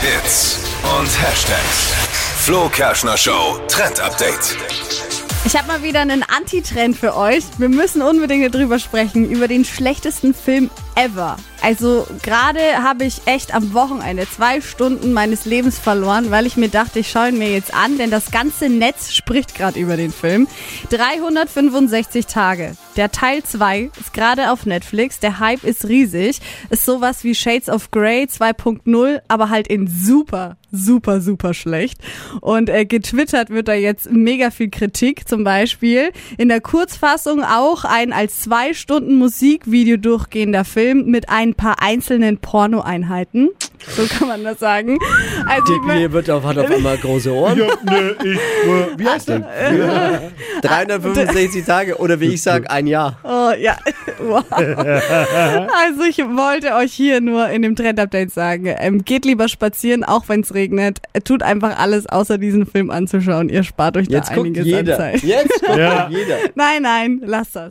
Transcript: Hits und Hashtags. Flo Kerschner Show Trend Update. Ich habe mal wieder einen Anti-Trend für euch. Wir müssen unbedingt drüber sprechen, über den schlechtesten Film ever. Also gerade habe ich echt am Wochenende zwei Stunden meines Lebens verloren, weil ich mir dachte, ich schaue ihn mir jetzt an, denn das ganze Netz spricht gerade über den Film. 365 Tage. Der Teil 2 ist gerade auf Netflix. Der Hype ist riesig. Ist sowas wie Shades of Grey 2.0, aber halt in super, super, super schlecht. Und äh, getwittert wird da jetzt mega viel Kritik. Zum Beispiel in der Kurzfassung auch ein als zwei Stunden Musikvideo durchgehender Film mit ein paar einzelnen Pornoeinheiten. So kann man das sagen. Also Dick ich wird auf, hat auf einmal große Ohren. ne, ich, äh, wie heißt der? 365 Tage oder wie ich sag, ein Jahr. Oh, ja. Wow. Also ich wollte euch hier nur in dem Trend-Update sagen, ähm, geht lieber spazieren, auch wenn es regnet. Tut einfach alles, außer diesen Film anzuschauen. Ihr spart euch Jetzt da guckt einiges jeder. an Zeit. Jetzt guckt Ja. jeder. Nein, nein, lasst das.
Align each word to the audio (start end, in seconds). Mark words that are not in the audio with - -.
Hits 0.00 0.58
und 0.98 1.08
Hashtags. 1.22 1.92
Flo 2.38 2.70
Kerschner 2.70 3.18
Show 3.18 3.58
Trend 3.68 4.00
Update. 4.00 4.56
Ich 5.44 5.54
habe 5.56 5.68
mal 5.68 5.82
wieder 5.82 6.00
einen 6.00 6.22
Anti-Trend 6.22 6.96
für 6.96 7.14
euch. 7.14 7.44
Wir 7.58 7.68
müssen 7.68 8.00
unbedingt 8.00 8.54
drüber 8.54 8.78
sprechen, 8.78 9.30
über 9.30 9.46
den 9.46 9.66
schlechtesten 9.66 10.32
Film 10.32 10.70
ever. 10.94 11.36
Also 11.60 12.06
gerade 12.22 12.60
habe 12.82 13.04
ich 13.04 13.20
echt 13.26 13.52
am 13.52 13.74
Wochenende 13.74 14.26
zwei 14.28 14.62
Stunden 14.62 15.12
meines 15.12 15.44
Lebens 15.44 15.78
verloren, 15.78 16.30
weil 16.30 16.46
ich 16.46 16.56
mir 16.56 16.70
dachte, 16.70 17.00
ich 17.00 17.10
schaue 17.10 17.28
ihn 17.28 17.38
mir 17.38 17.52
jetzt 17.52 17.74
an, 17.74 17.98
denn 17.98 18.10
das 18.10 18.30
ganze 18.30 18.70
Netz 18.70 19.12
spricht 19.12 19.54
gerade 19.54 19.78
über 19.78 19.98
den 19.98 20.12
Film. 20.12 20.48
365 20.88 22.26
Tage. 22.26 22.74
Der 23.00 23.10
Teil 23.10 23.42
2 23.42 23.92
ist 23.98 24.12
gerade 24.12 24.50
auf 24.50 24.66
Netflix. 24.66 25.20
Der 25.20 25.38
Hype 25.38 25.64
ist 25.64 25.88
riesig. 25.88 26.38
Ist 26.68 26.84
sowas 26.84 27.24
wie 27.24 27.34
Shades 27.34 27.70
of 27.70 27.90
Grey 27.90 28.24
2.0, 28.24 29.22
aber 29.26 29.48
halt 29.48 29.68
in 29.68 29.86
super, 29.86 30.58
super, 30.70 31.22
super 31.22 31.54
schlecht. 31.54 31.98
Und 32.42 32.68
äh, 32.68 32.84
getwittert 32.84 33.48
wird 33.48 33.68
da 33.68 33.72
jetzt 33.72 34.10
mega 34.10 34.50
viel 34.50 34.68
Kritik. 34.68 35.26
Zum 35.26 35.44
Beispiel 35.44 36.10
in 36.36 36.50
der 36.50 36.60
Kurzfassung 36.60 37.42
auch 37.42 37.86
ein 37.86 38.12
als 38.12 38.42
zwei 38.42 38.74
Stunden 38.74 39.14
Musikvideo 39.16 39.96
durchgehender 39.96 40.66
Film 40.66 41.06
mit 41.06 41.30
ein 41.30 41.54
paar 41.54 41.80
einzelnen 41.80 42.36
Pornoeinheiten. 42.36 43.48
So 43.88 44.02
kann 44.18 44.28
man 44.28 44.44
das 44.44 44.58
sagen. 44.58 44.98
Also 45.46 45.64
Dick 45.74 46.02
ich 46.04 46.12
wird 46.12 46.30
auf, 46.30 46.44
hat 46.44 46.58
auf 46.58 46.70
einmal 46.70 46.96
große 46.98 47.32
Ohren. 47.32 47.58
ne, 47.58 48.14
ich, 48.22 48.36
äh, 48.36 48.98
wie 48.98 49.06
heißt 49.06 49.28
der? 49.28 49.40
365 50.62 51.64
Tage 51.64 51.96
oder 51.98 52.20
wie 52.20 52.34
ich 52.34 52.42
sag, 52.42 52.70
ein 52.70 52.86
Jahr. 52.86 53.18
Oh, 53.24 53.50
ja. 53.58 53.76
Wow. 54.22 54.44
Also 54.50 56.02
ich 56.08 56.18
wollte 56.18 56.74
euch 56.74 56.92
hier 56.92 57.22
nur 57.22 57.48
in 57.48 57.62
dem 57.62 57.74
Trend-Update 57.74 58.30
sagen, 58.30 58.66
ähm, 58.66 59.02
geht 59.02 59.24
lieber 59.24 59.48
spazieren, 59.48 60.04
auch 60.04 60.24
wenn 60.28 60.40
es 60.40 60.52
regnet. 60.52 60.98
Tut 61.24 61.42
einfach 61.42 61.78
alles, 61.78 62.06
außer 62.06 62.36
diesen 62.36 62.66
Film 62.66 62.90
anzuschauen. 62.90 63.48
Ihr 63.48 63.62
spart 63.62 63.96
euch 63.96 64.08
Jetzt 64.08 64.28
da 64.30 64.34
guckt 64.34 64.48
einiges 64.48 64.66
jeder. 64.66 64.92
an 64.94 64.98
Zeit. 65.00 65.22
Jetzt 65.22 65.60
guckt 65.62 65.78
Ja. 65.78 66.08
jeder. 66.10 66.36
Nein, 66.54 66.82
nein, 66.82 67.22
lasst 67.24 67.56
das. 67.56 67.68